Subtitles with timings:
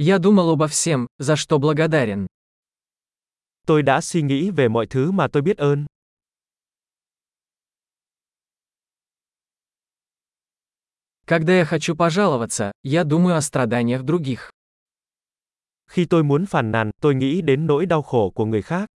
[0.00, 2.26] Я думал обо всем, за что благодарен.
[3.66, 5.86] Tôi đã suy nghĩ về mọi thứ mà tôi biết ơn.
[11.26, 14.50] Когда я хочу пожаловаться, я думаю о страданиях других.
[15.90, 18.88] Khi tôi muốn phàn nàn, tôi nghĩ đến nỗi đau khổ của người khác.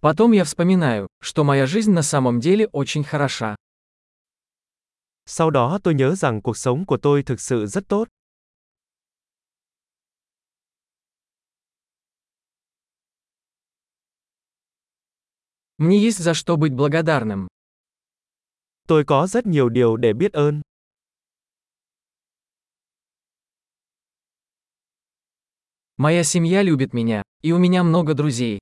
[0.00, 3.56] Потом я вспоминаю, что моя жизнь на самом деле очень хороша.
[5.26, 8.08] Sau đó tôi nhớ rằng cuộc sống của tôi thực sự rất tốt.
[15.78, 17.48] Мне есть за что быть благодарным.
[18.88, 20.62] Tôi có rất nhiều điều để biết ơn.
[25.96, 28.58] Моя семья любит меня, и у меня много друзей.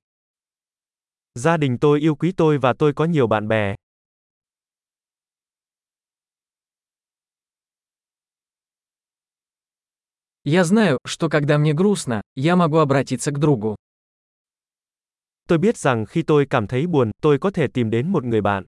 [1.38, 3.74] Gia đình tôi yêu quý tôi và tôi có nhiều bạn bè.
[10.44, 13.76] Я знаю, что когда мне грустно, я могу обратиться к другу.
[15.48, 18.40] Tôi biết rằng khi tôi cảm thấy buồn, tôi có thể tìm đến một người
[18.40, 18.64] bạn.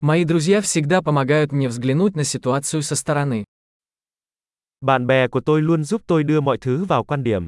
[0.00, 3.44] Мои друзья всегда помогают мне взглянуть на ситуацию со стороны.
[4.85, 7.47] Bạn bè của tôi luôn giúp tôi đưa mọi thứ vào quan điểm.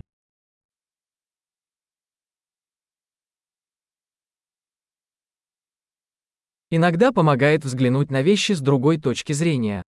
[6.70, 9.81] Иногда помогает взглянуть на вещи с другой точки зрения.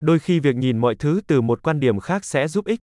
[0.00, 2.80] Đôi khi việc nhìn mọi thứ từ một quan điểm khác sẽ giúp ích.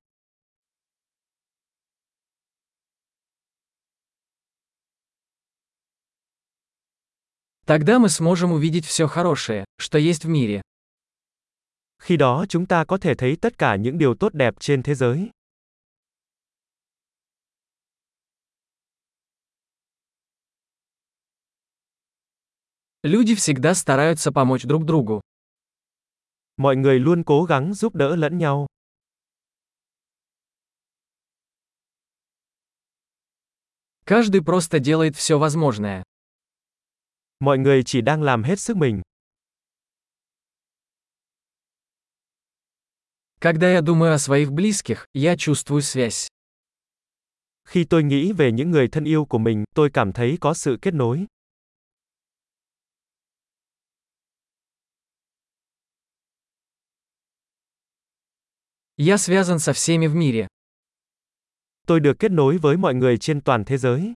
[7.65, 10.61] Тогда мы сможем увидеть все хорошее, что есть в мире.
[11.98, 14.94] Khi đó chúng ta có thể thấy tất cả những điều tốt đẹp trên thế
[14.94, 15.30] giới.
[23.02, 25.20] Люди всегда стараются помочь друг другу.
[26.56, 28.66] Mọi người luôn cố gắng giúp đỡ lẫn nhau.
[34.04, 36.02] Каждый просто делает все возможное.
[37.40, 39.02] Mọi người chỉ đang làm hết sức mình.
[43.39, 46.27] Когда я думаю о своих близких, я чувствую связь.
[47.65, 50.77] Khi tôi nghĩ về những người thân yêu của mình, tôi cảm thấy có sự
[50.81, 51.25] kết nối.
[58.97, 60.47] Я связан со всеми в мире.
[61.87, 64.13] Tôi được kết nối với mọi người trên toàn thế giới.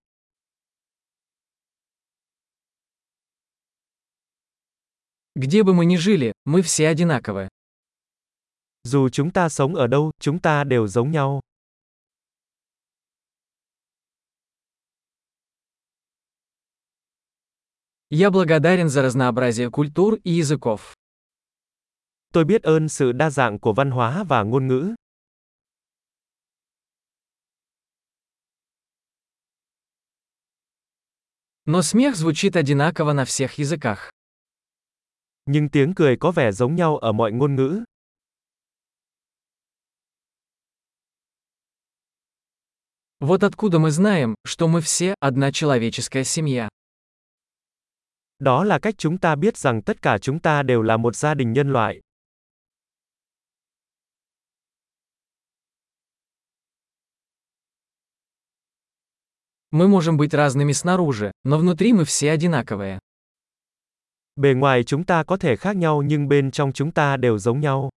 [5.36, 7.48] Где бы мы ни жили, мы все одинаковы.
[8.85, 11.41] Dù chúng ta sống ở đâu, chúng ta đều giống nhau.
[18.11, 20.95] Я благодарен за разнообразие культур и языков.
[22.33, 24.95] Tôi biết ơn sự đa dạng của văn hóa và ngôn ngữ.
[31.65, 34.11] Но смех звучит одинаково на всех языках.
[35.47, 37.85] Nhưng tiếng cười có vẻ giống nhau ở mọi ngôn ngữ.
[43.21, 46.69] Вот откуда мы знаем, что мы все одна человеческая семья.
[48.39, 51.35] Đó là cách chúng ta biết rằng tất cả chúng ta đều là một gia
[51.35, 52.01] đình nhân loại.
[59.71, 62.99] Мы можем быть разными снаружи, но внутри мы все одинаковые.
[64.37, 67.61] Bề ngoài chúng ta có thể khác nhau nhưng bên trong chúng ta đều giống
[67.61, 67.91] nhau.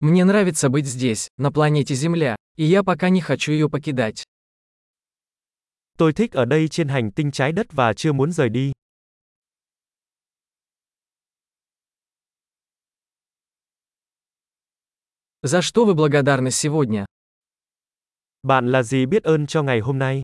[0.00, 4.24] Мне нравится быть здесь, на планете Земля, и я пока не хочу ее покидать.
[5.98, 8.72] Tôi thích ở đây trên hành tinh trái đất và chưa muốn rời đi.
[15.42, 17.06] За что вы благодарны сегодня?
[18.42, 20.22] Bạn là gì biết ơn cho ngày hôm nay?